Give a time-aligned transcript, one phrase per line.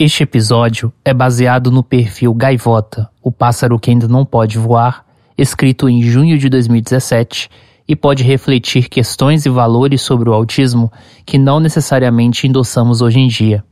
[0.00, 5.04] Este episódio é baseado no perfil Gaivota, o pássaro que ainda não pode voar,
[5.36, 7.50] escrito em junho de 2017
[7.88, 10.92] e pode refletir questões e valores sobre o autismo
[11.26, 13.64] que não necessariamente endossamos hoje em dia.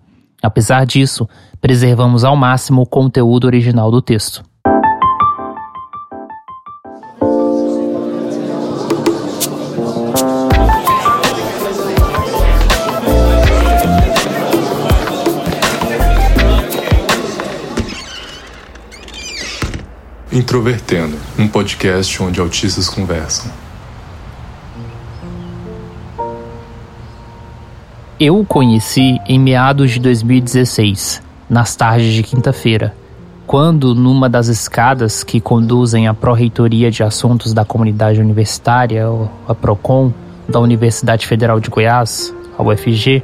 [0.42, 1.28] Apesar disso,
[1.60, 4.42] preservamos ao máximo o conteúdo original do texto.
[20.36, 23.50] Introvertendo, um podcast onde autistas conversam.
[28.20, 32.94] Eu o conheci em meados de 2016, nas tardes de quinta-feira,
[33.46, 39.06] quando, numa das escadas que conduzem à Pró-Reitoria de Assuntos da Comunidade Universitária,
[39.48, 40.12] a PROCON,
[40.46, 43.22] da Universidade Federal de Goiás, a UFG,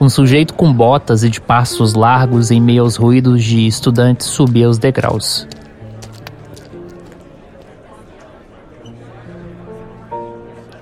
[0.00, 4.68] um sujeito com botas e de passos largos em meio aos ruídos de estudantes subia
[4.68, 5.46] os degraus.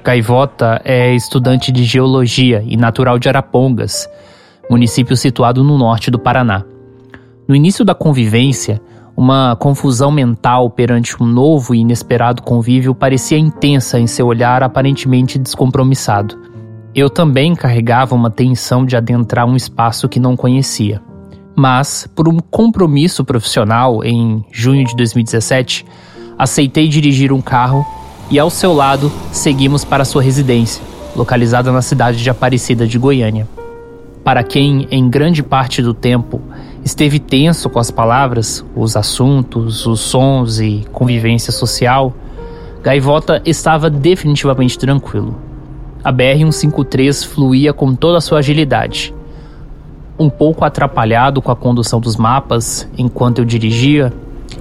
[0.07, 4.09] Gaivota é estudante de geologia e natural de Arapongas,
[4.71, 6.63] município situado no norte do Paraná.
[7.49, 8.81] No início da convivência,
[9.17, 15.41] uma confusão mental perante um novo e inesperado convívio parecia intensa em seu olhar aparentemente
[15.41, 16.39] descompromissado.
[16.95, 21.03] Eu também carregava uma tensão de adentrar um espaço que não conhecia.
[21.57, 25.85] Mas, por um compromisso profissional, em junho de 2017,
[26.39, 27.85] aceitei dirigir um carro
[28.31, 30.83] e ao seu lado seguimos para sua residência,
[31.15, 33.47] localizada na cidade de Aparecida de Goiânia.
[34.25, 36.41] Para quem, em grande parte do tempo,
[36.85, 42.13] esteve tenso com as palavras, os assuntos, os sons e convivência social,
[42.83, 45.37] Gaivota estava definitivamente tranquilo.
[46.05, 49.13] A BR-153 fluía com toda a sua agilidade.
[50.17, 54.13] Um pouco atrapalhado com a condução dos mapas, enquanto eu dirigia,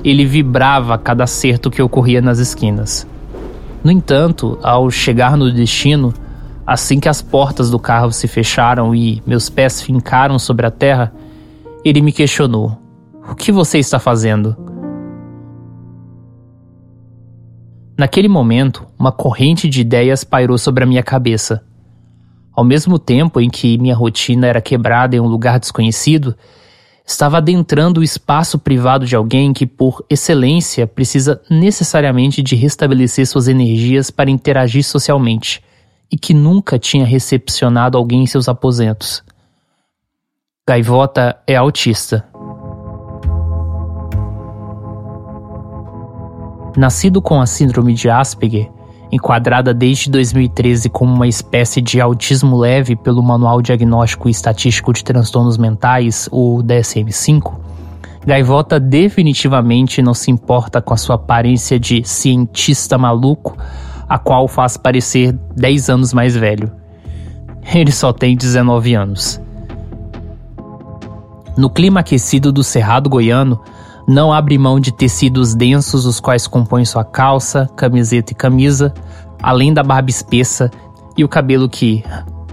[0.04, 3.08] ele vibrava a cada acerto que ocorria nas esquinas.
[3.86, 6.12] No entanto, ao chegar no destino,
[6.66, 11.14] assim que as portas do carro se fecharam e meus pés fincaram sobre a terra,
[11.84, 12.80] ele me questionou:
[13.30, 14.58] O que você está fazendo?
[17.96, 21.64] Naquele momento, uma corrente de ideias pairou sobre a minha cabeça.
[22.56, 26.36] Ao mesmo tempo em que minha rotina era quebrada em um lugar desconhecido,
[27.06, 33.48] estava adentrando o espaço privado de alguém que, por excelência, precisa necessariamente de restabelecer suas
[33.48, 35.64] energias para interagir socialmente
[36.12, 39.24] e que nunca tinha recepcionado alguém em seus aposentos.
[40.68, 42.28] Gaivota é autista.
[46.76, 48.70] Nascido com a síndrome de Asperger,
[49.16, 55.04] enquadrada desde 2013 como uma espécie de autismo leve pelo Manual Diagnóstico e Estatístico de
[55.04, 57.66] Transtornos Mentais, o DSM-5,
[58.26, 63.56] Gaivota definitivamente não se importa com a sua aparência de cientista maluco,
[64.10, 66.72] a qual faz parecer 10 anos mais velho.
[67.72, 69.40] Ele só tem 19 anos.
[71.56, 73.62] No clima aquecido do Cerrado Goiano,
[74.08, 78.94] não abre mão de tecidos densos os quais compõem sua calça, camiseta e camisa,
[79.42, 80.70] além da barba espessa
[81.18, 82.04] e o cabelo que,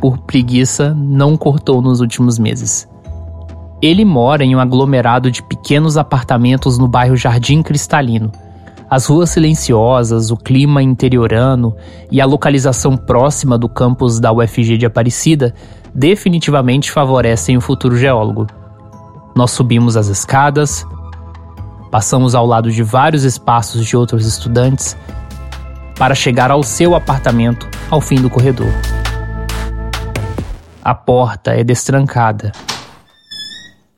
[0.01, 2.89] por preguiça, não cortou nos últimos meses.
[3.83, 8.33] Ele mora em um aglomerado de pequenos apartamentos no bairro Jardim Cristalino.
[8.89, 11.75] As ruas silenciosas, o clima interiorano
[12.11, 15.55] e a localização próxima do campus da UFG de Aparecida
[15.95, 18.47] definitivamente favorecem o futuro geólogo.
[19.35, 20.87] Nós subimos as escadas,
[21.93, 24.97] Passamos ao lado de vários espaços de outros estudantes
[25.99, 28.73] para chegar ao seu apartamento ao fim do corredor.
[30.83, 32.51] A porta é destrancada.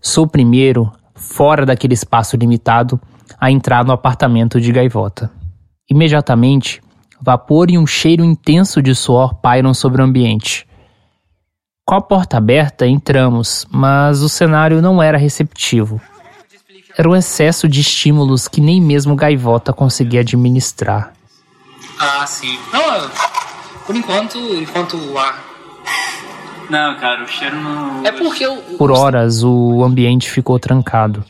[0.01, 3.01] Sou o primeiro, fora daquele espaço limitado,
[3.39, 5.31] a entrar no apartamento de Gaivota.
[5.89, 6.83] Imediatamente,
[7.23, 10.67] vapor e um cheiro intenso de suor pairam sobre o ambiente.
[11.87, 16.01] Com a porta aberta, entramos, mas o cenário não era receptivo.
[16.97, 21.13] Era um excesso de estímulos que nem mesmo Gaivota conseguia administrar.
[21.99, 22.59] Ah, sim.
[22.73, 23.11] Não,
[23.87, 25.45] por enquanto, enquanto o ar.
[26.71, 28.07] Não, cara, o cheiro não.
[28.07, 28.57] É porque eu.
[28.79, 31.25] Por horas o ambiente ficou trancado.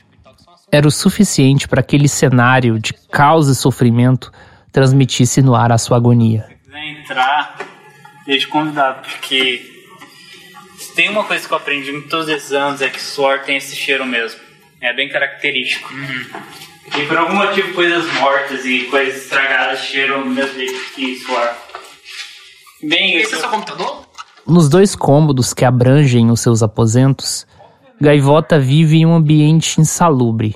[0.71, 4.33] Era o suficiente para aquele cenário de caos e sofrimento
[4.73, 6.47] transmitisse no ar a sua agonia.
[6.49, 7.57] Se quiser entrar,
[8.27, 9.87] deixa convidado, porque
[10.77, 13.57] se tem uma coisa que eu aprendi em todos esses anos é que suor tem
[13.57, 14.44] esse cheiro mesmo.
[14.85, 15.91] É bem característico.
[15.95, 16.43] Uhum.
[16.99, 21.55] E por algum motivo coisas mortas e coisas estragadas cheiram do mesmo jeito que suor.
[22.83, 24.07] Bem, Esse é seu computador?
[24.47, 27.47] Nos dois cômodos que abrangem os seus aposentos,
[27.99, 30.55] Gaivota vive em um ambiente insalubre.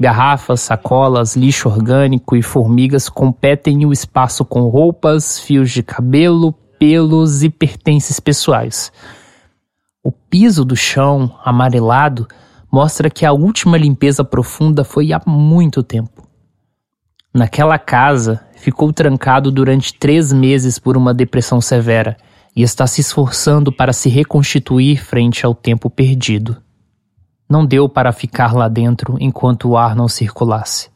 [0.00, 7.42] Garrafas, sacolas, lixo orgânico e formigas competem o espaço com roupas, fios de cabelo, pelos
[7.42, 8.90] e pertences pessoais.
[10.02, 12.26] O piso do chão, amarelado,
[12.70, 16.28] mostra que a última limpeza profunda foi há muito tempo.
[17.32, 22.16] Naquela casa, ficou trancado durante três meses por uma depressão severa
[22.54, 26.56] e está se esforçando para se reconstituir frente ao tempo perdido.
[27.48, 30.90] Não deu para ficar lá dentro enquanto o ar não circulasse.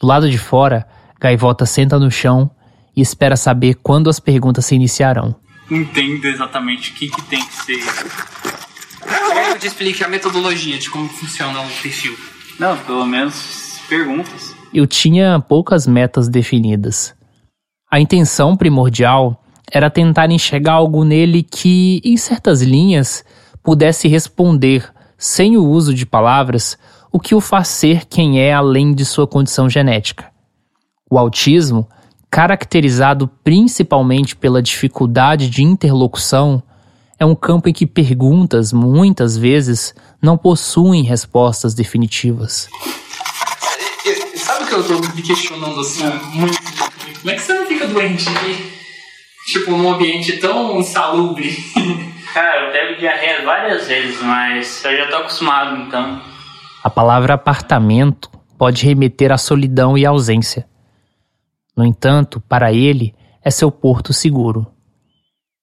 [0.00, 0.86] Do lado de fora,
[1.20, 2.50] Gaivota senta no chão
[2.96, 5.34] e espera saber quando as perguntas se iniciarão.
[5.70, 8.41] Entendo exatamente o que, que tem que ser.
[9.12, 12.16] Eu quero que te explique a metodologia de como funciona o perfil.
[12.58, 14.54] Não, pelo menos perguntas.
[14.72, 17.14] Eu tinha poucas metas definidas.
[17.90, 23.24] A intenção primordial era tentar enxergar algo nele que, em certas linhas,
[23.62, 26.76] pudesse responder sem o uso de palavras,
[27.12, 30.30] o que o faz ser quem é além de sua condição genética.
[31.10, 31.86] O autismo,
[32.30, 36.62] caracterizado principalmente pela dificuldade de interlocução,
[37.22, 42.68] é um campo em que perguntas, muitas vezes, não possuem respostas definitivas.
[44.34, 46.02] Sabe o que eu tô me questionando assim
[46.34, 46.58] muito?
[47.20, 48.24] Como é que você não fica doente?
[49.46, 51.56] Tipo, num ambiente tão insalubre?
[52.34, 56.20] Cara, eu pego diarreia várias vezes, mas eu já tô acostumado, então.
[56.82, 58.28] A palavra apartamento
[58.58, 60.66] pode remeter à solidão e ausência.
[61.76, 63.14] No entanto, para ele,
[63.44, 64.66] é seu porto seguro.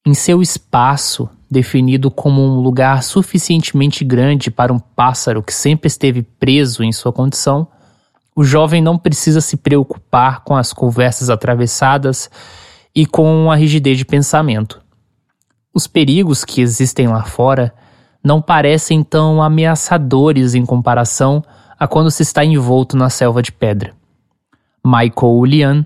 [0.08, 6.22] Em seu espaço, definido como um lugar suficientemente grande para um pássaro que sempre esteve
[6.22, 7.68] preso em sua condição,
[8.36, 12.30] o jovem não precisa se preocupar com as conversas atravessadas
[12.96, 14.82] e com a rigidez de pensamento.
[15.74, 17.74] Os perigos que existem lá fora
[18.24, 21.44] não parecem tão ameaçadores em comparação
[21.80, 23.94] a quando se está envolto na selva de pedra.
[24.86, 25.86] Michael Lian,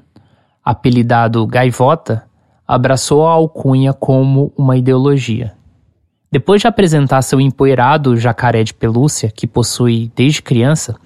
[0.64, 2.24] apelidado Gaivota,
[2.68, 5.54] abraçou a alcunha como uma ideologia.
[6.32, 10.98] Depois de apresentar seu empoeirado jacaré de pelúcia, que possui desde criança,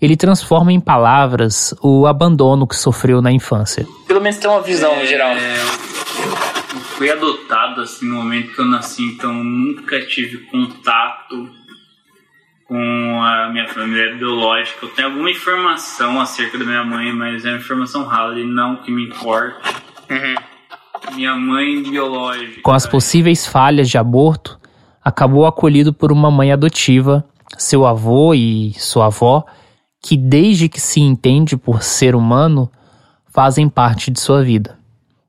[0.00, 3.86] ele transforma em palavras o abandono que sofreu na infância.
[4.06, 5.32] Pelo menos tem uma visão É, geral.
[5.32, 11.50] Eu fui adotado assim no momento que eu nasci, então nunca tive contato
[12.68, 14.78] com a minha família biológica.
[14.82, 18.76] Eu tenho alguma informação acerca da minha mãe, mas é uma informação rala e não
[18.76, 19.58] que me importa.
[20.10, 20.34] Uhum.
[21.14, 22.62] Minha mãe biológica.
[22.62, 24.58] Com as possíveis falhas de aborto,
[25.02, 27.24] acabou acolhido por uma mãe adotiva,
[27.56, 29.44] seu avô e sua avó,
[30.02, 32.70] que desde que se entende por ser humano,
[33.26, 34.78] fazem parte de sua vida.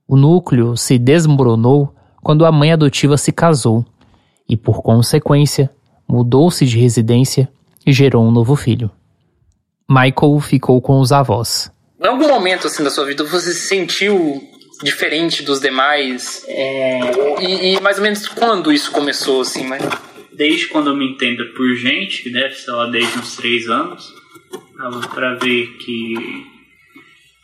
[0.07, 3.85] O núcleo se desmoronou quando a mãe adotiva se casou
[4.47, 5.69] e, por consequência,
[6.07, 7.49] mudou-se de residência
[7.85, 8.89] e gerou um novo filho.
[9.87, 11.71] Michael ficou com os avós.
[12.01, 14.41] Em algum momento assim da sua vida você se sentiu
[14.83, 16.43] diferente dos demais?
[16.47, 16.99] É,
[17.41, 19.81] E, e mais ou menos quando isso começou, assim, mas.
[20.33, 24.13] desde quando eu me entendo por gente, que deve ser lá desde uns três anos,
[24.77, 26.13] dava pra ver que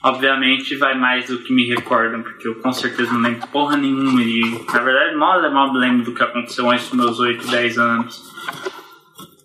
[0.03, 4.23] obviamente vai mais do que me recordam, porque eu com certeza não lembro porra nenhuma
[4.23, 4.41] de.
[4.71, 7.77] Na verdade, mal é mal me lembro do que aconteceu antes dos meus 8, 10
[7.79, 8.21] anos.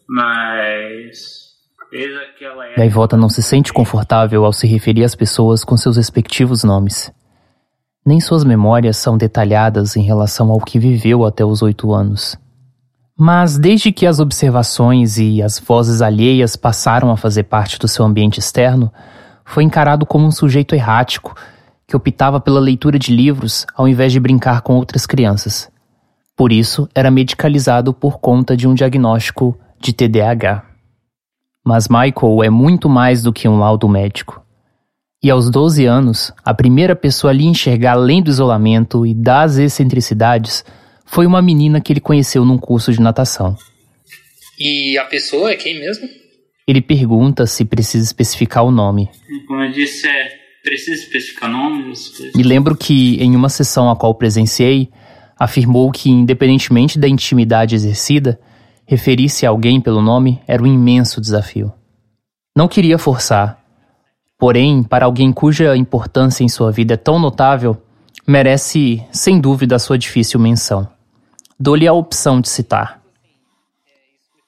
[0.09, 1.41] Mas.
[1.91, 2.81] Desde aquela época.
[2.81, 7.11] Gaivota não se sente confortável ao se referir às pessoas com seus respectivos nomes.
[8.05, 12.39] Nem suas memórias são detalhadas em relação ao que viveu até os oito anos.
[13.17, 18.05] Mas desde que as observações e as vozes alheias passaram a fazer parte do seu
[18.05, 18.91] ambiente externo,
[19.45, 21.35] foi encarado como um sujeito errático
[21.87, 25.71] que optava pela leitura de livros ao invés de brincar com outras crianças.
[26.35, 30.65] Por isso, era medicalizado por conta de um diagnóstico de TDAH.
[31.63, 34.41] Mas Michael é muito mais do que um laudo médico.
[35.23, 39.59] E aos 12 anos, a primeira pessoa a lhe enxergar além do isolamento e das
[39.59, 40.65] excentricidades
[41.05, 43.55] foi uma menina que ele conheceu num curso de natação.
[44.59, 46.09] E a pessoa é quem mesmo?
[46.67, 49.11] Ele pergunta se precisa especificar o nome.
[49.47, 50.41] Como eu disse, é.
[50.63, 52.13] Precisa especificar nomes?
[52.35, 54.91] Me lembro que, em uma sessão a qual presenciei,
[55.39, 58.39] afirmou que, independentemente da intimidade exercida,
[58.87, 61.73] referir-se a alguém pelo nome era um imenso desafio.
[62.55, 63.60] Não queria forçar,
[64.41, 67.81] porém, para alguém cuja importância em sua vida é tão notável,
[68.27, 70.89] merece, sem dúvida, a sua difícil menção.
[71.59, 73.03] Dou-lhe a opção de citar.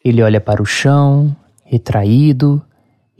[0.02, 2.60] Ele olha para o chão, retraído,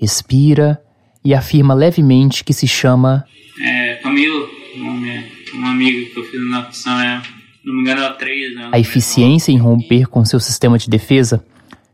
[0.00, 0.83] respira
[1.23, 3.25] e afirma levemente que se chama
[3.62, 7.23] É, Camilo, é uma amiga que eu fiz na natação, é.
[7.64, 8.71] Não me engano, é três, né?
[8.73, 11.45] A eficiência em romper com seu sistema de defesa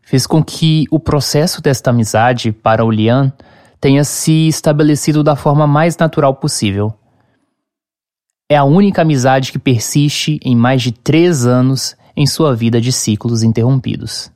[0.03, 3.33] fez com que o processo desta amizade para o Lian
[3.81, 6.93] tenha se estabelecido da forma mais natural possível.
[8.51, 12.91] É a única amizade que persiste em mais de três anos em sua vida de
[12.91, 14.31] ciclos interrompidos.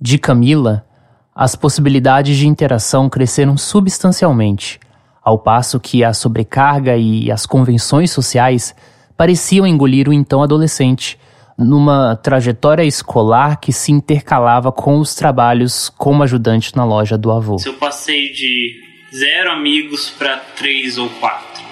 [0.00, 0.86] De Camila,
[1.34, 4.80] as possibilidades de interação cresceram substancialmente,
[5.22, 8.74] ao passo que a sobrecarga e as convenções sociais
[9.16, 11.18] pareciam engolir o então adolescente,
[11.58, 17.56] numa trajetória escolar que se intercalava com os trabalhos como ajudante na loja do avô.
[17.66, 18.80] Eu passei de
[19.12, 21.64] zero amigos para três ou quatro.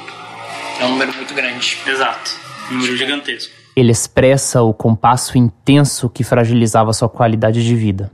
[0.80, 1.78] É um número muito grande.
[1.86, 2.32] Exato.
[2.70, 3.54] Um número gigantesco.
[3.76, 8.10] Ele expressa o compasso intenso que fragilizava sua qualidade de vida.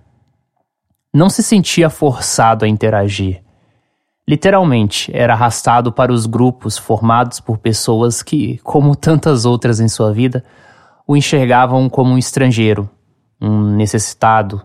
[1.15, 3.43] Não se sentia forçado a interagir.
[4.29, 10.13] Literalmente, era arrastado para os grupos formados por pessoas que, como tantas outras em sua
[10.13, 10.45] vida,
[11.07, 12.89] o enxergavam como um estrangeiro,
[13.41, 14.63] um necessitado,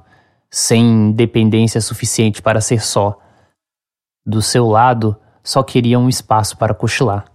[0.50, 3.18] sem dependência suficiente para ser só
[4.26, 7.26] do seu lado, só queria um espaço para cochilar.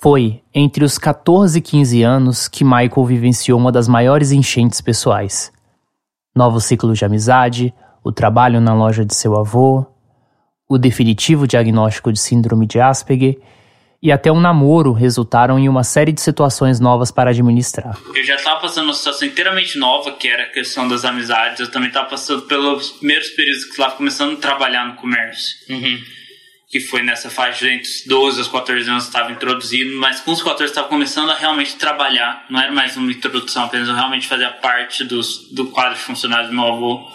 [0.00, 5.50] Foi entre os 14 e 15 anos que Michael vivenciou uma das maiores enchentes pessoais.
[6.36, 9.84] Novos ciclos de amizade, o trabalho na loja de seu avô,
[10.68, 13.40] o definitivo diagnóstico de síndrome de Asperger
[14.02, 17.98] e até um namoro resultaram em uma série de situações novas para administrar.
[18.14, 21.60] Eu já estava passando uma situação inteiramente nova, que era a questão das amizades.
[21.60, 25.56] Eu também estava passando pelos primeiros períodos que estava começando a trabalhar no comércio.
[25.68, 25.98] Uhum
[26.70, 30.42] que foi nessa faixa entre os 12 aos 14 anos estava introduzido, mas com os
[30.42, 34.50] 14 estava começando a realmente trabalhar, não era mais uma introdução, apenas eu realmente fazia
[34.50, 37.10] parte dos, do quadro de funcionários do meu avô.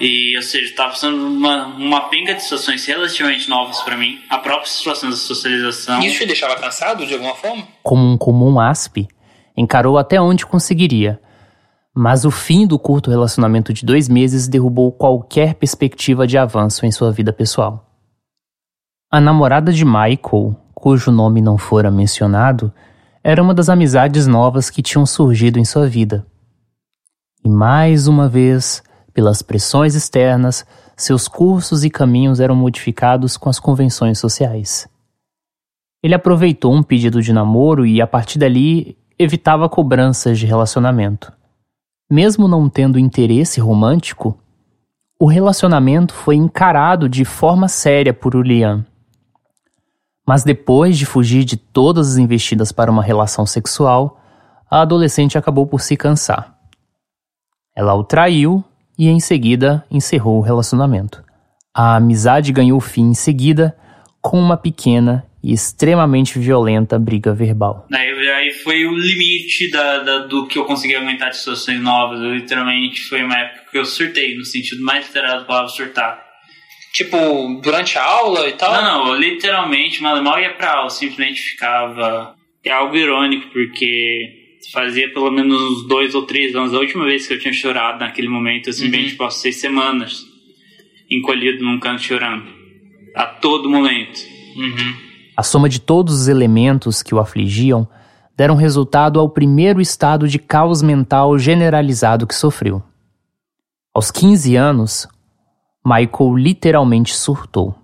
[0.00, 4.38] E, ou seja, estava passando uma, uma penga de situações relativamente novas para mim, a
[4.38, 6.00] própria situação da socialização.
[6.00, 7.66] Isso te deixava cansado de alguma forma?
[7.82, 9.08] Como um comum aspe,
[9.56, 11.20] encarou até onde conseguiria.
[11.94, 16.90] Mas o fim do curto relacionamento de dois meses derrubou qualquer perspectiva de avanço em
[16.90, 17.88] sua vida pessoal.
[19.10, 22.72] A namorada de Michael, cujo nome não fora mencionado,
[23.22, 26.26] era uma das amizades novas que tinham surgido em sua vida.
[27.44, 28.82] E mais uma vez,
[29.14, 30.66] pelas pressões externas,
[30.96, 34.88] seus cursos e caminhos eram modificados com as convenções sociais.
[36.02, 41.32] Ele aproveitou um pedido de namoro e, a partir dali, evitava cobranças de relacionamento.
[42.10, 44.38] Mesmo não tendo interesse romântico,
[45.18, 48.84] o relacionamento foi encarado de forma séria por Ulian
[50.26, 54.18] mas depois de fugir de todas as investidas para uma relação sexual,
[54.70, 56.58] a adolescente acabou por se cansar.
[57.76, 58.64] Ela o traiu
[58.98, 61.22] e em seguida encerrou o relacionamento.
[61.74, 63.76] A amizade ganhou fim em seguida
[64.20, 67.86] com uma pequena e extremamente violenta briga verbal.
[67.92, 72.20] Aí, aí foi o limite da, da, do que eu consegui aguentar de situações novas.
[72.20, 76.24] Eu, literalmente foi uma época que eu surtei, no sentido mais literal da palavra surtar.
[76.94, 78.72] Tipo, durante a aula e tal?
[78.72, 82.34] Não, não, literalmente, mal mal ia pra aula, simplesmente ficava.
[82.64, 86.74] É algo irônico, porque fazia pelo menos uns dois ou três anos.
[86.74, 88.90] A última vez que eu tinha chorado naquele momento, assim, uhum.
[88.90, 90.24] bem, tipo, seis semanas,
[91.10, 92.46] encolhido num canto chorando.
[93.14, 94.20] A todo momento.
[94.56, 94.94] Uhum.
[95.36, 97.88] A soma de todos os elementos que o afligiam
[98.36, 102.82] deram resultado ao primeiro estado de caos mental generalizado que sofreu.
[103.92, 105.08] Aos 15 anos,
[105.84, 107.74] Michael literalmente surtou.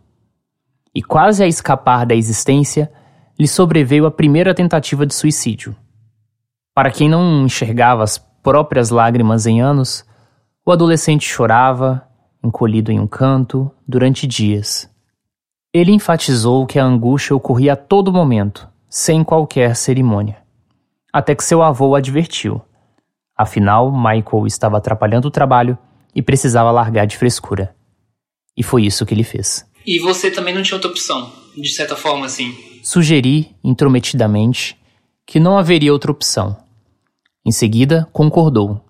[0.94, 2.90] E quase a escapar da existência,
[3.38, 5.76] lhe sobreveio a primeira tentativa de suicídio.
[6.80, 10.02] Para quem não enxergava as próprias lágrimas em anos,
[10.64, 12.08] o adolescente chorava,
[12.42, 14.90] encolhido em um canto, durante dias.
[15.74, 20.38] Ele enfatizou que a angústia ocorria a todo momento, sem qualquer cerimônia.
[21.12, 22.62] Até que seu avô o advertiu.
[23.36, 25.76] Afinal, Michael estava atrapalhando o trabalho
[26.14, 27.76] e precisava largar de frescura.
[28.56, 29.70] E foi isso que ele fez.
[29.86, 32.56] E você também não tinha outra opção, de certa forma, assim?
[32.82, 34.80] Sugeri, intrometidamente,
[35.26, 36.69] que não haveria outra opção.
[37.44, 38.84] Em seguida, concordou.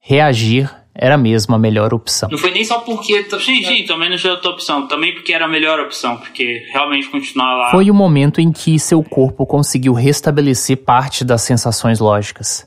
[0.00, 2.28] Reagir era mesmo a melhor opção.
[2.30, 3.24] Não foi nem só porque.
[3.38, 4.88] Sim, sim, também não tinha outra opção.
[4.88, 7.70] Também porque era a melhor opção, porque realmente continuar lá.
[7.70, 12.66] Foi o momento em que seu corpo conseguiu restabelecer parte das sensações lógicas.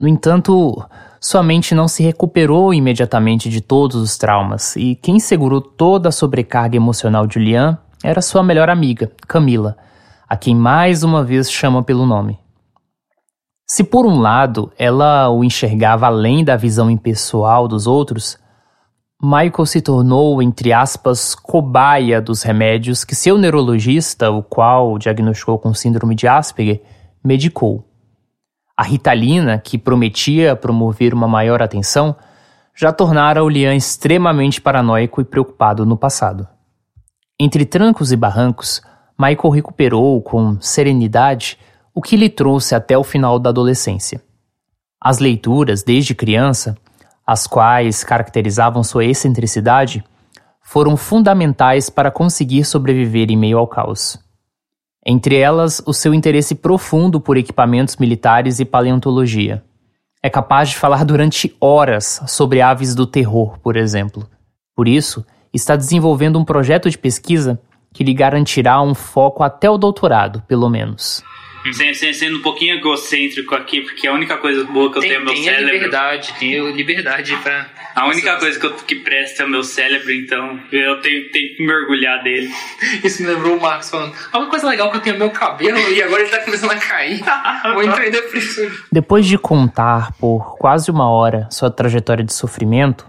[0.00, 0.82] No entanto,
[1.20, 6.12] sua mente não se recuperou imediatamente de todos os traumas, e quem segurou toda a
[6.12, 9.76] sobrecarga emocional de Lian era sua melhor amiga, Camila,
[10.28, 12.41] a quem mais uma vez chama pelo nome.
[13.74, 18.38] Se por um lado ela o enxergava além da visão impessoal dos outros,
[19.18, 25.72] Michael se tornou, entre aspas, cobaia dos remédios que seu neurologista, o qual diagnosticou com
[25.72, 26.82] síndrome de Asperger,
[27.24, 27.82] medicou.
[28.76, 32.14] A Ritalina, que prometia promover uma maior atenção,
[32.76, 36.46] já tornara o Lian extremamente paranoico e preocupado no passado.
[37.40, 38.82] Entre trancos e barrancos,
[39.18, 41.56] Michael recuperou com serenidade
[41.94, 44.22] o que lhe trouxe até o final da adolescência.
[45.00, 46.76] As leituras, desde criança,
[47.26, 50.04] as quais caracterizavam sua excentricidade,
[50.62, 54.18] foram fundamentais para conseguir sobreviver em meio ao caos.
[55.04, 59.62] Entre elas, o seu interesse profundo por equipamentos militares e paleontologia.
[60.22, 64.28] É capaz de falar durante horas sobre aves do terror, por exemplo.
[64.74, 67.60] Por isso, está desenvolvendo um projeto de pesquisa
[67.92, 71.22] que lhe garantirá um foco até o doutorado, pelo menos.
[72.14, 75.24] Sendo um pouquinho egocêntrico aqui, porque a única coisa boa que eu tem, tenho é
[75.24, 75.68] meu tem cérebro.
[75.68, 77.66] a liberdade, tem a liberdade pra.
[77.94, 81.56] A única coisa que, eu, que presta é o meu cérebro, então eu tenho, tenho
[81.56, 82.50] que me orgulhar dele.
[83.04, 84.14] Isso me lembrou o Marcos falando.
[84.32, 86.72] A única coisa legal que eu tenho é meu cabelo e agora ele tá começando
[86.72, 87.22] a cair.
[87.74, 88.70] Vou entrar em depressão.
[88.90, 93.06] Depois de contar por quase uma hora sua trajetória de sofrimento,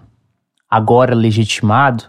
[0.70, 2.06] agora legitimado,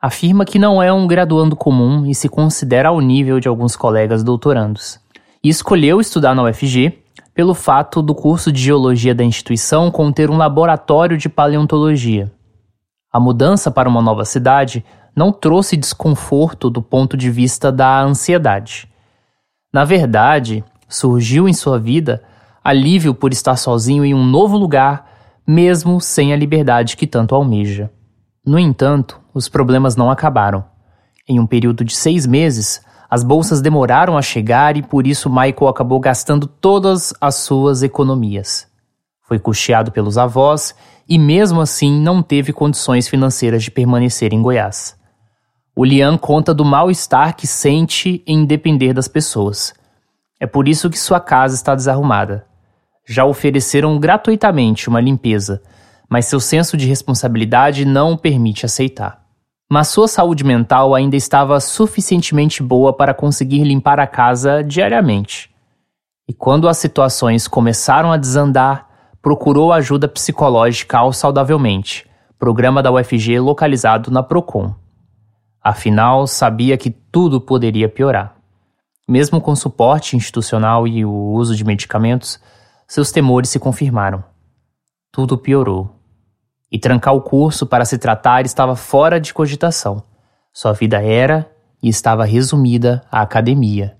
[0.00, 4.22] afirma que não é um graduando comum e se considera ao nível de alguns colegas
[4.22, 5.00] doutorandos.
[5.42, 6.98] E escolheu estudar na UFG
[7.34, 12.32] pelo fato do curso de geologia da instituição conter um laboratório de paleontologia.
[13.12, 18.88] A mudança para uma nova cidade não trouxe desconforto do ponto de vista da ansiedade.
[19.72, 22.22] Na verdade, surgiu em sua vida
[22.62, 25.08] alívio por estar sozinho em um novo lugar,
[25.46, 27.90] mesmo sem a liberdade que tanto almeja.
[28.44, 30.64] No entanto, os problemas não acabaram.
[31.26, 35.68] Em um período de seis meses, as bolsas demoraram a chegar e por isso Michael
[35.68, 38.66] acabou gastando todas as suas economias.
[39.22, 40.74] Foi custeado pelos avós
[41.08, 44.94] e, mesmo assim, não teve condições financeiras de permanecer em Goiás.
[45.74, 49.72] O Lian conta do mal-estar que sente em depender das pessoas.
[50.38, 52.44] É por isso que sua casa está desarrumada.
[53.06, 55.62] Já ofereceram gratuitamente uma limpeza,
[56.10, 59.27] mas seu senso de responsabilidade não o permite aceitar
[59.68, 65.54] mas sua saúde mental ainda estava suficientemente boa para conseguir limpar a casa diariamente.
[66.26, 68.88] E quando as situações começaram a desandar,
[69.20, 74.74] procurou ajuda psicológica ao Saudavelmente, programa da UFG localizado na Procon.
[75.62, 78.36] Afinal, sabia que tudo poderia piorar.
[79.06, 82.40] Mesmo com suporte institucional e o uso de medicamentos,
[82.86, 84.24] seus temores se confirmaram.
[85.12, 85.97] Tudo piorou
[86.70, 90.02] e trancar o curso para se tratar estava fora de cogitação.
[90.52, 91.50] Sua vida era
[91.82, 93.96] e estava resumida à academia.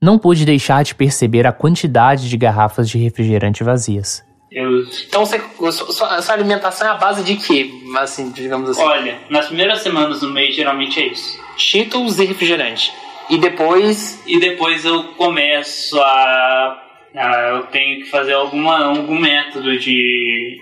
[0.00, 4.22] Não pude deixar de perceber a quantidade de garrafas de refrigerante vazias.
[4.52, 4.84] Eu...
[5.08, 5.40] Então, você,
[5.72, 7.70] sua, sua, alimentação é a base de quê?
[7.98, 8.82] Assim, digamos assim.
[8.82, 11.38] Olha, nas primeiras semanas do mês, geralmente é isso.
[11.56, 12.92] Cheetos e refrigerante.
[13.28, 14.22] E depois...
[14.26, 16.82] E depois eu começo a...
[17.16, 20.60] a eu tenho que fazer alguma, algum método de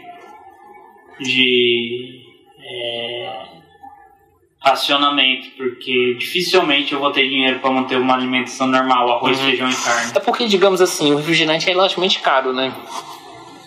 [1.20, 2.20] de
[2.60, 3.44] é,
[4.64, 9.44] racionamento, porque dificilmente eu vou ter dinheiro para manter uma alimentação normal, arroz, uhum.
[9.44, 10.12] feijão e carne.
[10.14, 12.72] É porque, digamos assim, o refrigerante é relativamente caro, né?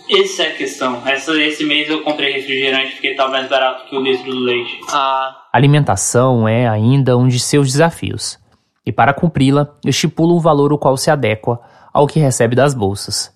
[0.10, 1.03] Essa é a questão.
[1.05, 4.79] Essa, esse mês eu comprei refrigerante porque estava mais barato que o litro do leite.
[4.89, 5.43] Ah.
[5.51, 8.39] A alimentação é ainda um de seus desafios.
[8.86, 11.60] E para cumpri-la, estipula um valor o qual se adequa
[11.93, 13.36] ao que recebe das bolsas.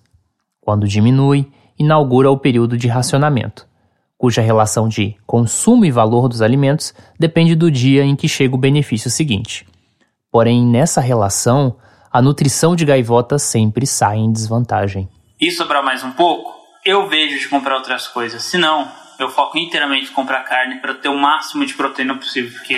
[0.62, 1.46] Quando diminui,
[1.78, 3.66] inaugura o período de racionamento
[4.22, 8.58] cuja relação de consumo e valor dos alimentos depende do dia em que chega o
[8.58, 9.66] benefício seguinte.
[10.30, 11.76] Porém, nessa relação,
[12.08, 15.08] a nutrição de gaivota sempre sai em desvantagem.
[15.40, 16.54] E sobrar mais um pouco,
[16.84, 18.44] eu vejo de comprar outras coisas.
[18.44, 22.52] Se não, eu foco inteiramente em comprar carne para ter o máximo de proteína possível,
[22.52, 22.76] porque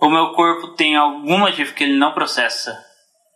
[0.00, 0.08] uhum.
[0.08, 2.76] o meu corpo tem alguma motivo que ele não processa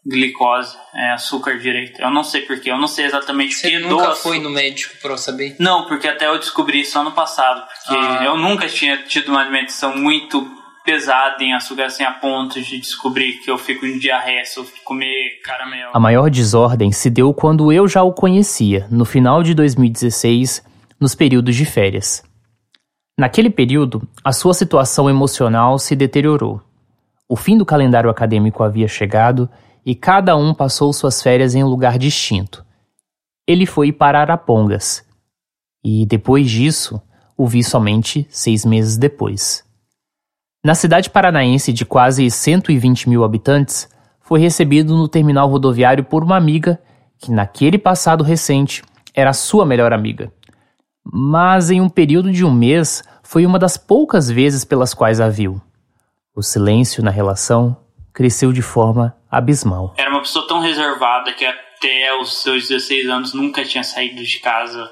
[0.07, 2.01] glicose, é, açúcar direito.
[2.01, 5.17] Eu não sei porquê, eu não sei exatamente Você que nunca foi no médico pra
[5.17, 5.57] saber?
[5.59, 8.25] Não, porque até eu descobri isso ano passado, porque ah.
[8.25, 10.47] eu nunca tinha tido uma alimentação muito
[10.85, 14.67] pesada em açúcar assim a ponto de descobrir que eu fico em diarreia se eu
[14.85, 15.91] comer caramelo.
[15.93, 20.65] A maior desordem se deu quando eu já o conhecia, no final de 2016,
[21.01, 22.23] nos períodos de férias.
[23.19, 26.61] Naquele período, a sua situação emocional se deteriorou.
[27.29, 29.51] O fim do calendário acadêmico havia chegado
[29.87, 32.67] e cada um passou suas férias em um lugar distinto.
[33.47, 35.07] Ele foi para Arapongas.
[35.85, 37.01] E depois disso,
[37.37, 39.65] o vi somente seis meses depois.
[40.65, 43.89] Na cidade paranaense de quase 120 mil habitantes,
[44.21, 46.81] foi recebido no terminal rodoviário por uma amiga
[47.17, 48.83] que, naquele passado recente,
[49.15, 50.33] era sua melhor amiga.
[51.05, 55.29] Mas em um período de um mês, foi uma das poucas vezes pelas quais a
[55.29, 55.61] viu.
[56.35, 57.77] O silêncio na relação
[58.17, 59.95] cresceu de forma abismal.
[59.99, 64.39] Era uma pessoa tão reservada que até os seus 16 anos nunca tinha saído de
[64.39, 64.91] casa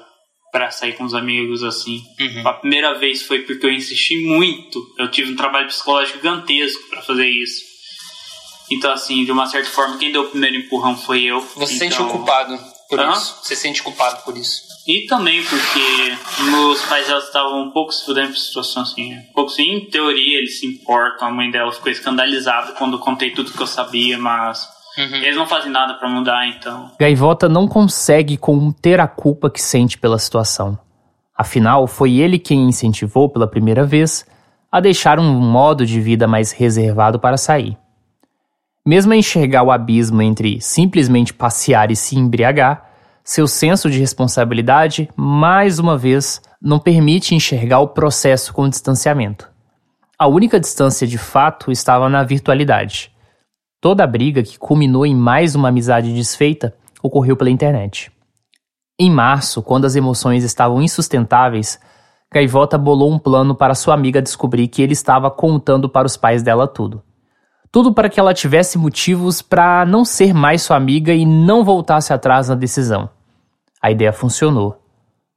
[0.51, 2.03] pra sair com os amigos assim.
[2.19, 2.47] Uhum.
[2.47, 4.79] A primeira vez foi porque eu insisti muito.
[4.99, 7.63] Eu tive um trabalho psicológico gigantesco pra fazer isso.
[8.71, 11.41] Então, assim, de uma certa forma, quem deu o primeiro empurrão foi eu.
[11.41, 11.97] Você se então...
[11.97, 13.11] sente culpado por Hã?
[13.11, 13.39] isso?
[13.43, 14.63] Você se sente culpado por isso?
[14.87, 16.17] E também porque
[16.51, 19.13] meus pais elas estavam um pouco se fudendo por situação assim.
[19.15, 21.27] Um pouco assim, em teoria eles se importam.
[21.27, 25.15] A mãe dela ficou escandalizada quando eu contei tudo que eu sabia, mas Uhum.
[25.17, 26.89] eles não fazem nada pra mudar, então.
[26.97, 30.79] Gaivota não consegue conter a culpa que sente pela situação.
[31.37, 34.25] Afinal, foi ele quem incentivou pela primeira vez
[34.71, 37.77] a deixar um modo de vida mais reservado para sair.
[38.87, 42.87] Mesmo a enxergar o abismo entre simplesmente passear e se embriagar,
[43.23, 49.49] seu senso de responsabilidade, mais uma vez, não permite enxergar o processo com distanciamento.
[50.19, 53.11] A única distância de fato estava na virtualidade.
[53.81, 58.11] Toda a briga que culminou em mais uma amizade desfeita ocorreu pela internet.
[58.99, 61.79] Em março, quando as emoções estavam insustentáveis,
[62.31, 66.43] Gaivota bolou um plano para sua amiga descobrir que ele estava contando para os pais
[66.43, 67.01] dela tudo.
[67.75, 72.13] Tudo para que ela tivesse motivos para não ser mais sua amiga e não voltasse
[72.13, 73.09] atrás na decisão.
[73.81, 74.81] A ideia funcionou.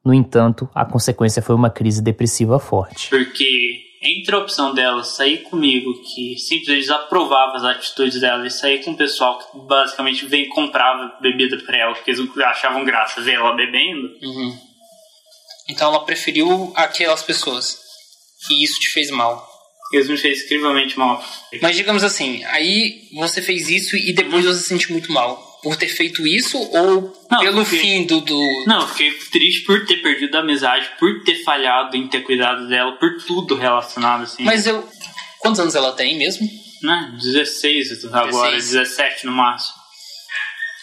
[0.05, 3.11] No entanto, a consequência foi uma crise depressiva forte.
[3.11, 8.85] Porque entre a opção dela sair comigo, que simplesmente desaprovava as atitudes dela, e sair
[8.85, 13.20] com o pessoal que basicamente veio e comprava bebida pra ela, porque eles achavam graça
[13.20, 14.57] ver ela bebendo, Uhum.
[15.68, 17.81] Então ela preferiu aquelas pessoas.
[18.48, 19.47] E isso te fez mal.
[19.92, 21.24] Me fez incrivelmente mal.
[21.62, 25.46] Mas digamos assim, aí você fez isso e depois você se sentiu muito mal.
[25.62, 28.20] Por ter feito isso ou Não, pelo porque- fim do.
[28.20, 28.38] do...
[28.66, 32.68] Não, eu fiquei triste por ter perdido a amizade, por ter falhado em ter cuidado
[32.68, 34.44] dela, por tudo relacionado assim.
[34.44, 34.88] Mas eu.
[35.40, 36.48] Quantos anos ela tem mesmo?
[36.83, 37.12] Né?
[37.20, 38.70] 16 agora, 16.
[38.72, 39.78] 17 no máximo.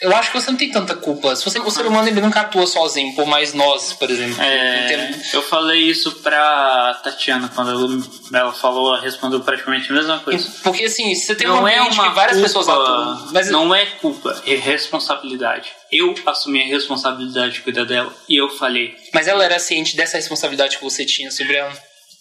[0.02, 1.36] Eu acho que você não tem tanta culpa.
[1.36, 4.42] Se você, o ser humano ele nunca atua sozinho, por mais nós, por exemplo.
[4.42, 8.04] É, tem- eu falei isso pra Tatiana quando
[8.34, 10.52] ela- falou, ela respondeu praticamente a mesma coisa.
[10.64, 13.30] Porque assim, você tem um Não é ambiente uma que várias culpa, pessoas atuam.
[13.32, 15.70] Mas não é culpa, é responsabilidade.
[15.92, 18.96] Eu assumi a responsabilidade de cuidar dela e eu falhei.
[19.14, 21.72] Mas ela era ciente dessa responsabilidade que você tinha sobre ela?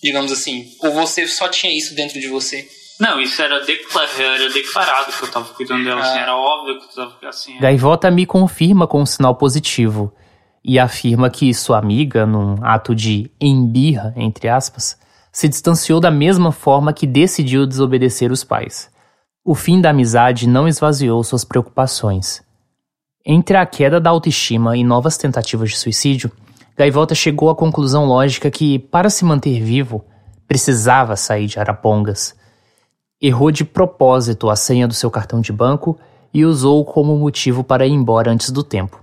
[0.02, 0.70] Digamos assim.
[0.80, 2.68] Ou você só tinha isso dentro de você?
[3.00, 6.22] Não, isso era, decla- era declarado que eu tava cuidando dela, assim, Ah.
[6.22, 7.58] era óbvio que eu tava assim.
[7.58, 10.12] Gaivota me confirma com um sinal positivo
[10.64, 14.96] e afirma que sua amiga, num ato de embirra, entre aspas,
[15.32, 18.88] se distanciou da mesma forma que decidiu desobedecer os pais.
[19.44, 22.42] O fim da amizade não esvaziou suas preocupações.
[23.26, 26.30] Entre a queda da autoestima e novas tentativas de suicídio,
[26.76, 30.04] Gaivota chegou à conclusão lógica que, para se manter vivo,
[30.46, 32.34] precisava sair de Arapongas.
[33.26, 35.98] Errou de propósito a senha do seu cartão de banco
[36.30, 39.02] e usou como motivo para ir embora antes do tempo.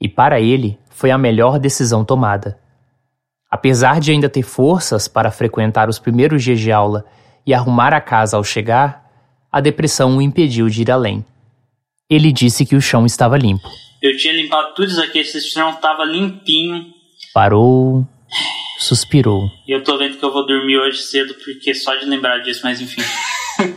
[0.00, 2.58] E para ele, foi a melhor decisão tomada.
[3.50, 7.04] Apesar de ainda ter forças para frequentar os primeiros dias de aula
[7.44, 9.04] e arrumar a casa ao chegar,
[9.52, 11.22] a depressão o impediu de ir além.
[12.08, 13.68] Ele disse que o chão estava limpo.
[14.00, 16.86] Eu tinha limpado tudo isso aqui, esse chão tava limpinho.
[17.34, 18.06] Parou,
[18.86, 19.50] suspirou.
[19.66, 22.60] E eu tô vendo que eu vou dormir hoje cedo, porque só de lembrar disso,
[22.64, 23.02] mas enfim.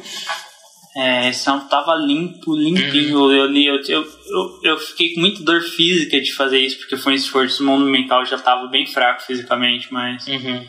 [0.95, 3.32] é, esse chão tava limpo, limpinho.
[3.32, 7.13] Eu, eu, eu, eu, eu fiquei com muita dor física de fazer isso, porque foi
[7.13, 10.28] um esforço monumental, eu já tava bem fraco fisicamente, mas.
[10.28, 10.67] Uhum.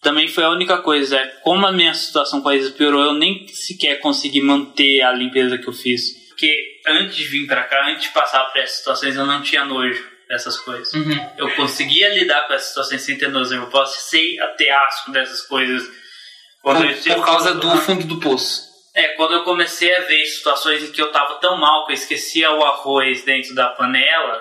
[0.00, 3.14] Também foi a única coisa, é como a minha situação com a Isa piorou, eu
[3.14, 6.28] nem sequer consegui manter a limpeza que eu fiz.
[6.28, 6.52] Porque
[6.88, 10.11] antes de vir pra cá, antes de passar por essas situações, eu não tinha nojo
[10.32, 10.90] dessas coisas.
[10.94, 11.30] Uhum.
[11.36, 13.54] Eu conseguia lidar com essas situações sem ter nojo.
[13.54, 15.82] Eu posso ser até asco dessas coisas.
[16.62, 18.62] Por, Quando eu- por causa do fundo do poço.
[18.94, 21.94] É, quando eu comecei a ver situações em que eu tava tão mal que eu
[21.94, 24.40] esquecia o arroz dentro da panela,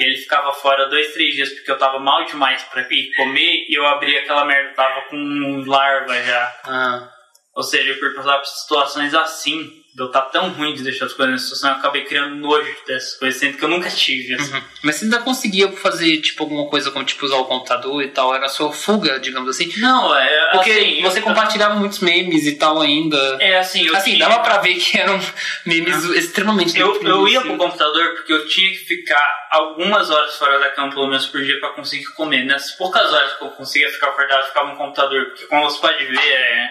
[0.00, 3.66] e ele ficava fora dois, três dias porque eu tava mal demais pra ir comer,
[3.68, 6.60] e eu abri aquela merda, tava com larva já.
[6.64, 7.08] Ah.
[7.54, 11.12] Ou seja, por passar por situações assim, de eu estar tão ruim de deixar as
[11.12, 14.34] coisas nessa situação, eu acabei criando nojo dessas coisas, sendo que eu nunca tive.
[14.34, 14.54] Assim.
[14.54, 14.62] Uhum.
[14.84, 18.32] Mas você ainda conseguia fazer tipo alguma coisa como tipo usar o computador e tal?
[18.34, 19.72] Era a sua fuga, digamos assim?
[19.78, 20.50] Não, é.
[20.52, 23.16] Porque assim, você eu- compartilhava muitos memes e tal ainda.
[23.40, 25.18] É assim, eu assim, tinha- dava pra ver que eram
[25.66, 30.58] memes extremamente Eu, eu ia pro computador porque eu tinha que ficar algumas horas fora
[30.60, 32.44] da cama, pelo menos por dia, pra conseguir comer.
[32.44, 35.24] Nessas poucas horas que eu conseguia ficar acordado, eu ficava no computador.
[35.26, 36.68] Porque, como você pode ver, é.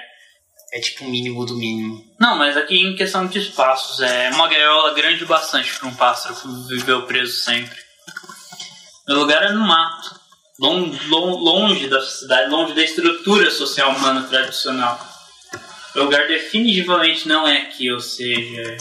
[0.73, 2.03] É tipo o mínimo do mínimo.
[2.19, 6.35] Não, mas aqui em questão de espaços, é uma gaiola grande bastante para um pássaro
[6.35, 7.77] que viveu preso sempre.
[9.07, 10.19] Meu lugar é no mato,
[10.59, 14.99] lon- lon- longe da cidade, longe da estrutura social humana tradicional.
[15.95, 18.77] Meu lugar definitivamente não é aqui, ou seja,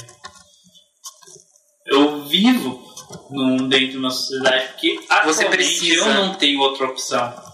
[1.86, 2.84] eu vivo
[3.30, 5.94] num, dentro de uma sociedade, porque Você atualmente precisa.
[5.94, 7.45] eu não tenho outra opção.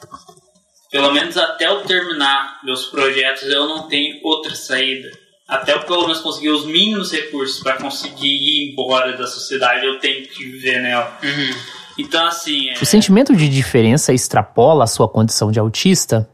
[0.92, 5.10] Pelo menos até eu terminar meus projetos, eu não tenho outra saída.
[5.48, 9.98] Até eu pelo menos conseguir os mínimos recursos para conseguir ir embora da sociedade, eu
[9.98, 11.18] tenho que viver nela.
[11.22, 11.54] Uhum.
[11.98, 16.28] Então, assim, é, O sentimento de diferença extrapola a sua condição de autista?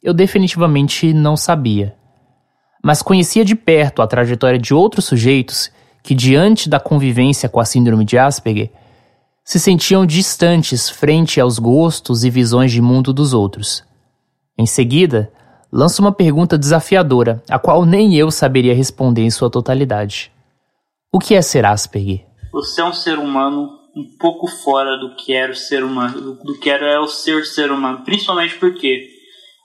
[0.00, 1.94] Eu definitivamente não sabia.
[2.82, 5.70] Mas conhecia de perto a trajetória de outros sujeitos
[6.02, 8.70] que, diante da convivência com a síndrome de Asperger,
[9.50, 13.82] se sentiam distantes frente aos gostos e visões de mundo dos outros.
[14.56, 15.32] Em seguida,
[15.72, 20.30] lanço uma pergunta desafiadora, a qual nem eu saberia responder em sua totalidade.
[21.12, 22.24] O que é ser Asperger?
[22.52, 26.56] você é um ser humano um pouco fora do que era o ser humano, do,
[26.60, 29.08] que era o ser ser humano, principalmente porque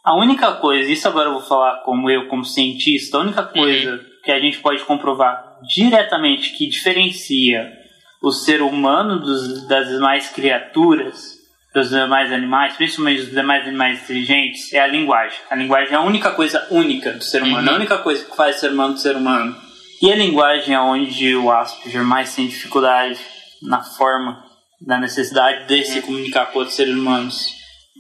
[0.04, 4.04] a única coisa, isso agora eu vou falar como eu, como cientista, a única coisa
[4.24, 7.85] que a gente pode comprovar diretamente que diferencia
[8.22, 11.36] o ser humano dos, das demais criaturas,
[11.74, 15.38] dos demais animais, principalmente dos demais animais inteligentes, é a linguagem.
[15.50, 18.36] A linguagem é a única coisa única do ser humano, é a única coisa que
[18.36, 19.56] faz o ser humano do ser humano.
[20.02, 23.20] E a linguagem é onde o Asperger mais tem dificuldade
[23.62, 24.44] na forma
[24.82, 27.54] da necessidade de se comunicar com outros seres humanos.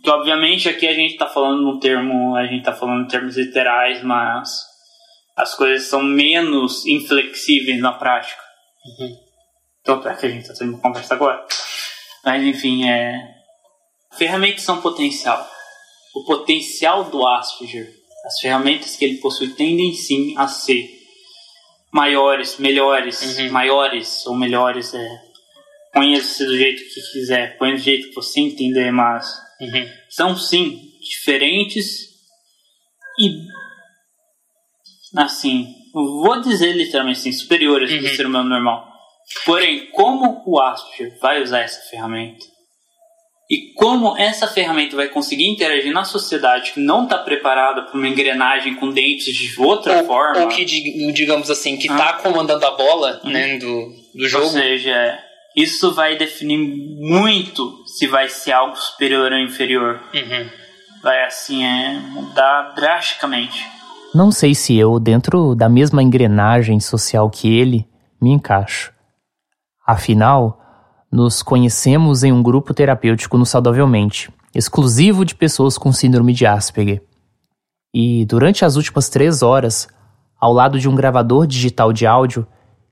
[0.04, 3.38] Que obviamente aqui a gente está falando num termo, a gente está falando em termos
[3.38, 4.49] literais, mas
[5.36, 8.41] as coisas são menos inflexíveis na prática.
[9.86, 11.45] Tanto é que a gente está tendo uma conversa agora.
[12.24, 13.34] Mas enfim, é.
[14.17, 15.48] Ferramentas são potencial.
[16.15, 17.93] O potencial do Asperger,
[18.26, 20.89] as ferramentas que ele possui tendem sim a ser
[21.91, 23.52] maiores, melhores, Uhum.
[23.52, 24.93] maiores ou melhores.
[24.93, 25.26] É,
[25.93, 29.89] Conheça do jeito que quiser, põe do jeito que você entender, mas Uhum.
[30.10, 32.10] são sim diferentes
[33.17, 33.30] e
[35.15, 38.15] assim, vou dizer literalmente assim, superiores do Uhum.
[38.15, 38.86] ser humano normal.
[39.46, 42.46] Porém, como o Asperger vai usar essa ferramenta
[43.50, 48.08] e como essa ferramenta vai conseguir interagir na sociedade que não está preparada para uma
[48.08, 51.96] engrenagem com dentes de outra Ou, forma, ou que, dig- digamos assim, que Ah.
[51.98, 53.66] tá comandando a bola, né, do,
[54.16, 54.48] do ou jogo.
[54.48, 55.20] seja,
[55.56, 60.02] isso vai definir muito se vai ser algo superior ou inferior.
[60.14, 60.50] Uhum.
[61.04, 63.64] Vai assim, é mudar drasticamente.
[64.14, 67.86] Não sei se eu, dentro da mesma engrenagem social que ele,
[68.20, 68.92] me encaixo.
[69.86, 70.60] Afinal,
[71.12, 77.04] nos conhecemos em um grupo terapêutico no Saudavelmente, exclusivo de pessoas com síndrome de Asperger.
[77.93, 79.88] E durante as últimas três horas,
[80.39, 82.48] ao lado de um gravador digital de áudio,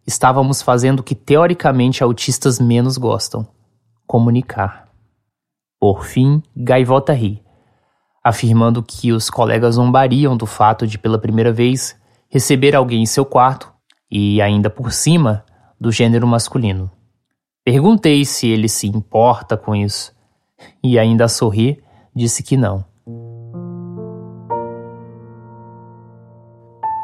[0.05, 3.47] estávamos fazendo o que teoricamente autistas menos gostam:
[4.05, 4.87] comunicar.
[5.79, 7.43] Por fim, Gaivota ri
[8.23, 11.95] afirmando que os colegas zombariam do fato de, pela primeira vez,
[12.29, 13.71] receber alguém em seu quarto
[14.09, 15.43] e, ainda por cima,
[15.83, 16.89] do gênero masculino.
[17.65, 20.13] Perguntei se ele se importa com isso
[20.81, 21.83] e, ainda a sorrir,
[22.15, 22.85] disse que não.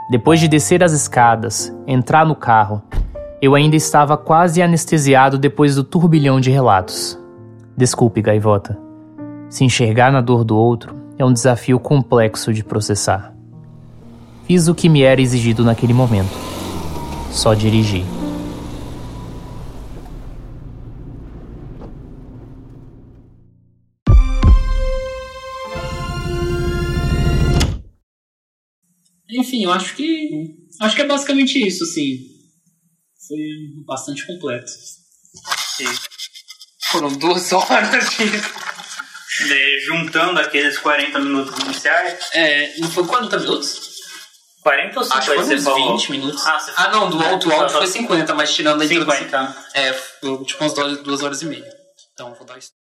[0.09, 2.81] Depois de descer as escadas, entrar no carro,
[3.41, 7.19] eu ainda estava quase anestesiado depois do turbilhão de relatos.
[7.75, 8.79] Desculpe, gaivota.
[9.49, 13.33] Se enxergar na dor do outro é um desafio complexo de processar.
[14.45, 16.31] Fiz o que me era exigido naquele momento.
[17.29, 18.18] Só dirigi.
[29.69, 30.29] Eu acho que.
[30.81, 32.17] Acho que é basicamente isso, assim.
[33.27, 33.37] Foi
[33.85, 34.71] bastante completo.
[36.91, 38.23] Foram duas horas de.
[39.51, 42.19] É, juntando aqueles 40 minutos iniciais.
[42.33, 43.89] É, não foi 40 minutos?
[44.61, 45.97] 40 ou 50 Acho que foi uns falou?
[45.97, 46.45] 20 minutos.
[46.45, 49.15] Ah, você Ah, não, do outro áudio foi 50, mas tirando a introdução.
[49.15, 49.65] 50.
[49.73, 51.73] É, foi tipo umas duas duas horas e meia.
[52.13, 52.71] Então, vou dar isso.